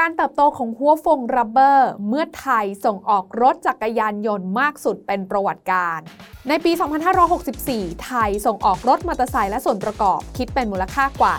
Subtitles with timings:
[0.00, 5.98] การเติบโตของหัวฟงรับเบอร์ เมื่อไทยส่งออกรถจักรยานยนต์มากสุดเป็นประวัติการ
[6.48, 6.72] ในปี
[7.36, 11.34] 2564 ไทยส่งออกรถมอเตอร์ไซค์และส่วนประกอบ คิดเป็นมูลค่ากว่า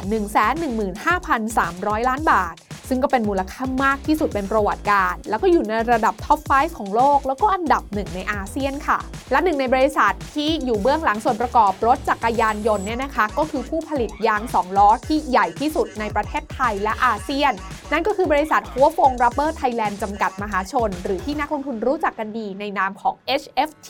[1.22, 2.56] 115,300 ล้านบาท
[2.94, 8.98] ซึ่งก็เป็นมูลค่ามากที่สุดเป็นประวัติการ แล้วก็อยู่ในระดับท็อป 5 ของโลก แล้วก็อันดับหนึ่งในอาเซียนค่ะ
[9.32, 17.54] และหนึ่งในบริษัทที่อยู่เบื้องหลังส่วนประกอบรถจักรยานยนต์เนี่ยนะคะ ก็คือผู้ผลิตยาง 2 ล้อที่ใหญ่ที่สุดในประเทศไทยและอาเซียน
[17.92, 23.90] นั่นก็คือบริษัทหัวฟงรับเบอร์ไทยแลนด์จำกัดมหาชน หรือที่นักลงทุนรู้จักกันดีในนามของ HFT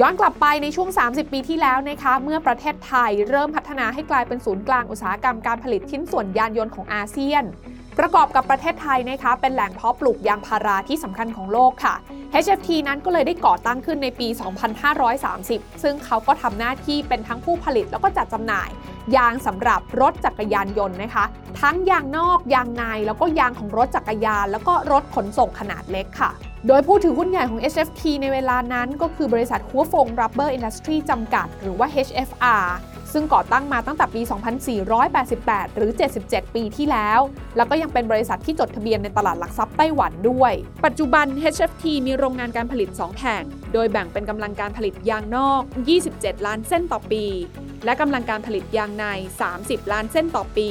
[0.00, 7.44] ย้อนกลับไปในช่วง 30 ปีที่แล้วนะคะ เมื่อประเทศไทยเริ่มพัฒนาให้กลายเป็นศูนย์กลางอุตสาหกรรมการผลิตชิ้นส่วนยานยนต์ของอาเซียน
[7.98, 11.94] ประกอบกับประเทศไทยนะคะเป็นแหล่งเพาะปลูกยางพาราที่สำคัญของโลกค่ะ
[12.44, 14.28] HFT นั้นก็เลยได้ก่อตั้งขึ้นในปี
[15.04, 18.68] 2530 ซึ่งเขาก็ทำหน้าที่เป็นทั้งผู้ผลิตแล้วก็จัดจำหน่าย
[19.16, 21.24] ยางสำหรับรถจักรยานยนต์นะคะ
[21.60, 26.30] ทั้งยางนอกยางในแล้วก็ยางของรถจักรยาน แล้วก็รถขนส่งขนาดเล็กค่ะ
[26.68, 32.64] โดยผู้ถือหุ้นใหญ่ของ HFT ในเวลานั้นก็คือบริษัทหัวฟง Rubber Industry จำกัด หรือว่า HFR
[33.14, 34.20] ซึ่งก่อตั้งมาตั้งแต่ปี
[34.98, 35.90] 2488 หรือ
[36.22, 37.20] 77 ปีที่แล้ว
[37.56, 40.52] แล้วก็ยังเป็นบริษัทที่จดทะเบียนในตลาดหลักทรัพย์ไต้หวันด้วย
[40.84, 45.62] ปัจจุบัน HFT มีโรงงานการผลิต 2 แห่ง โดยแบ่งเป็นกำลังการผลิตยางนอก
[46.04, 47.24] 27 ล้านเส้นต่อปี
[47.84, 49.04] และกำลังการผลิตยางใน
[49.50, 50.70] 30 ล้านเส้นต่อปี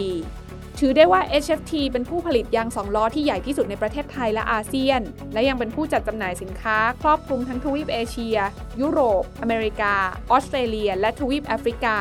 [0.86, 5.02] ถือได้ว่า HFT เป็นผู้ผลิตยางสองล้อที่ใหญ่ที่สุดในประเทศไทยและอาเซียน
[5.34, 8.38] และยังเป็นผู้จัดจำหน่ายสินค้า ครอบคลุมทั้งทวีปเอเชีย
[8.82, 9.94] ยุโรป อเมริกา
[10.32, 11.98] ออสเตรเลีย และทวีปแอฟริกา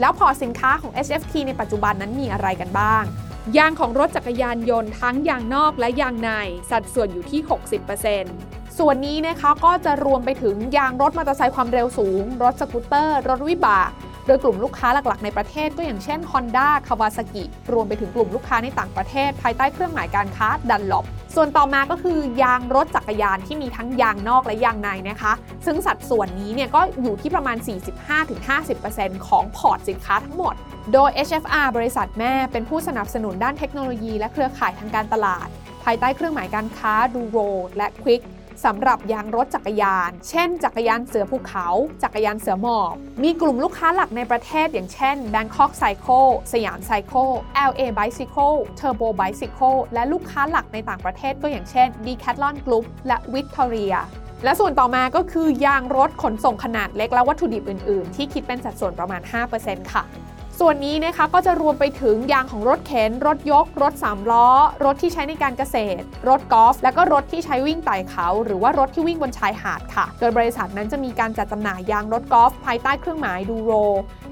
[0.00, 3.02] แล้วพอสินค้าของ HFT ในปัจจุบันนั้นมีอะไรกันบ้าง
[3.58, 6.30] ยางของรถจักรยานยนต์ทั้งยางนอกและยางใน
[6.70, 7.40] สัดส่วนอยู่ที่
[8.10, 13.90] 60%ส่วนนี้นะคะก็จะรวมไปถึงยางรถมอเตอร์ไซค์ความเร็วสูง รถสกูตเตอร์ รถวิบาก
[14.26, 25.32] โดยกลุ่มลูกค้าหลักๆในประเทศก็อย่างเช่น Honda Kawasaki รวมไปถึงกลุ่มลูกค้าในต่างประเทศ ภายใต้เครื่องหมายการค้าดันลบส่วนต่อมาก็คือยางรถจักรยานที่มีทั้งยางนอกและยางในนะคะ
[25.66, 27.56] ซึ่งสัดส่วนนี้เนี่ยก็อยู่ที่ประมาณ
[28.22, 30.54] 45-50%ของพอร์ตสินค้าทั้งหมด
[30.92, 35.48] โดย HFR บริษัทแม่เป็นผู้สนับสนุนด้านเทคโนโลยีและเครือข่ายทางการตลาด
[35.84, 37.38] ภายใต้เครื่องหมายการค้าดูโร
[37.76, 38.22] และควิก
[38.64, 41.66] สำหรับยางรถจักรยาน เช่น จักรยานเสือภูเขา
[42.02, 47.32] จักรยานเสือหมอบ มีกลุ่มลูกค้าหลักในประเทศอย่างเช่น Bangkok Cycle สยาม Cycle
[47.70, 53.96] LA Bicycle Turbo Bicycle และลูกค้าหลักในต่างประเทศก็อย่างเช่น Decathlon Group และ Victoria
[54.44, 59.22] และส่วนต่อมาก็คือยางรถขนส่งขนาดเล็กและวัตถุดิบอื่น ๆ ที่คิดเป็นสัดส่วนประมาณ
[59.56, 60.04] 5%ค่ะ
[60.60, 64.48] ส่วนนี้นะคะก็จะรวมไปถึงยางของรถเข็น รถยก รถ3ล้อ
[64.84, 73.72] รถที่ใช้ในการเกษตร รถกอล์ฟและก็รถที่ใช้วิ่งไต่เขา หรือว่ารถที่วิ่งบนชายหาดค่ะ โดยบริษัทนั้นจะมีการจัดจำหน่ายยางรถกอล์ฟภายใต้เครื่องหมายดูโร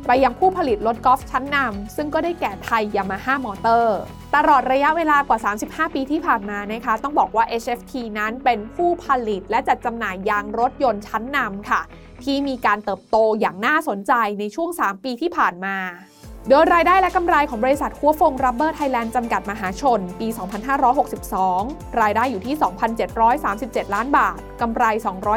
[0.07, 3.99] ไปยังผู้ผลิตรถกอล์ฟชั้นนำซึ่งก็ได้แก่ไทยยามาฮ่ามอเตอร์
[4.35, 11.83] ตลอดระยะเวลากว่า 35 ปีที่ผ่านมานะคะ ต้องบอกว่า HFT นั้นเป็นผู้ผลิตและจัดจำหน่ายยางรถยนต์ชั้นนำค่ะ
[12.25, 15.77] ที่มีการเติบโตอย่างน่าสนใจในช่วง 3 ปีที่ผ่านมา
[16.49, 20.29] โดยรายได้และกำไรของบริษัทคัวฟงรับเบอร์ไทยแลนด์จำกัดมหาชน ปี
[21.15, 22.55] 2562 รายได้อยู่ที่
[23.25, 24.85] 2,737 ล้านบาท กำไร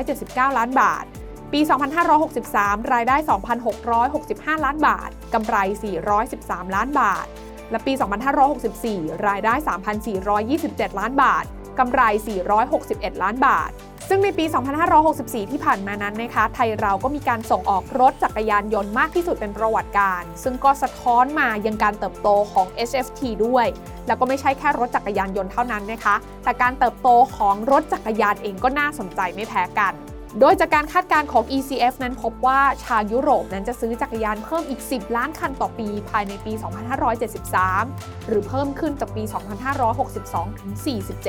[0.03, 1.05] 279 ล้านบาท
[1.53, 1.59] ปี
[2.25, 3.15] 2563 รายได้
[3.95, 5.55] 2,665 ล้านบาท กำไร
[6.15, 7.25] 413 ล้านบาท
[7.71, 7.93] และปี
[8.59, 9.53] 2564 รายได้
[10.27, 11.45] 3,427 ล้านบาท
[11.79, 12.01] กำไร
[12.61, 13.71] 461 ล้านบาท
[14.09, 14.45] ซึ่งในปี
[14.97, 23.65] 2564 ที่ผ่านมานั้นนะคะ ไทยเราก็มีการส่งออกรถจักรยานยนต์มากที่สุดเป็นประวัติการ ซึ่งก็สะท้อนมายังการเติบโตของ HFT ด้วย
[24.07, 29.93] แล้วก็ไม่ใช่แค่รถจักรยานยนต์เท่านั้นนะคะ แต่การเติบโตของรถจักรยานเองก็น่าสนใจไม่แพ้กัน
[30.39, 36.53] โดยจากการคาดการณ์ของ ECF นั้นพบว่าชาวยุโรปนั้นจะซื้อจักรยานเพิ่มอีก 10 ล้านคันต่อปีภายในปี
[37.35, 39.23] 2573 หรือเพิ่มขึ้นจากปี
[39.91, 40.71] 2562 ถึง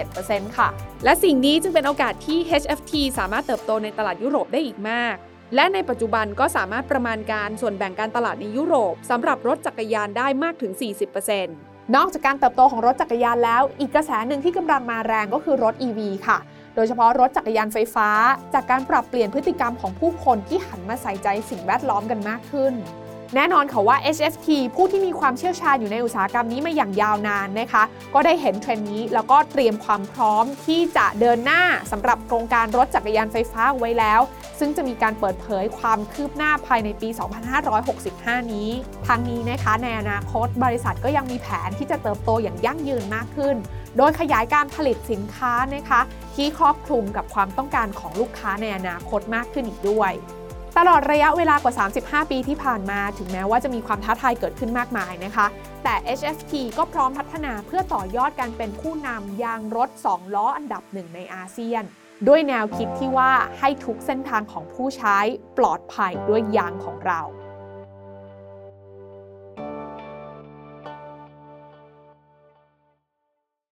[0.00, 0.69] 47%ค่ะ
[1.04, 5.14] และสิ่งนี้จึงเป็นโอกาสที่ HFT สามารถเติบโตในตลาดยุโรปได้อีกมาก
[5.54, 10.72] และในปัจจุบันก็สามารถประมาณการส่วนแบ่งการตลาดในยุโรปสำหรับรถจักรยานได้มากถึง
[11.34, 16.38] 40%นอกจากการเติบโตของรถจักรยานแล้ว อีกกระแสหนึ่งที่กำลังมาแรงก็คือรถ EV ค่ะ
[16.78, 18.08] โดยเฉพาะรถจักรยานไฟฟ้า
[18.54, 22.72] จากการปรับเปลี่ยนพฤติกรรมของผู้คนที่หันมาใส่ใจสิ่งแวดล้อมกันมากขึ้น
[23.34, 27.82] แน่นอนค่ะว่า HFT ผู้ที่มีความเชี่ยวชาญอยู่ในอุตสาหกรรมนี้มาอย่างยาวนานนะคะ
[28.14, 34.20] ก็ได้เห็นเทรนด์นี้แล้วก็เตรียมความพร้อมที่จะเดินหน้าสำหรับโครงการรถจักรยานไฟฟ้าไว้แล้ว
[34.58, 37.08] ซึ่งจะมีการเปิดเผยความคืบหน้าภายในปี
[37.81, 38.70] 2565 นี้
[39.06, 43.56] ทั้งนี้นะคะในอนาคตบริษัทก็ยังมีแผนที่จะเติบโตอย่างยั่งยืนมากขึ้น
[43.98, 46.00] โดยขยายการผลิตสินค้านะคะ
[46.34, 50.12] ที่ครอบคลุมกับความต้องการของลูกค้าในอนาคตมากขึ้นอีกด้วย
[50.78, 55.46] ตลอดระยะเวลากว่า 35 ปีที่ผ่านมา ถึงแม้ว่าจะมีความท้าทายเกิดขึ้นมากมายนะคะ
[55.84, 61.84] แต่ HFT ก็พร้อมพัฒนาเพื่อต่อยอดการเป็นผู้นำยางรถ 2 ล้ออันดับหนึ่งในอาเซียน
[62.28, 65.18] ด้วยแนวคิดที่ว่าให้ทุกเส้นทางของผู้ใช้
[65.58, 67.20] ปลอดภัยด้วยยางของเรา